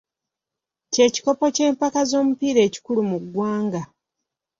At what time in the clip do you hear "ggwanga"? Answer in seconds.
3.23-3.81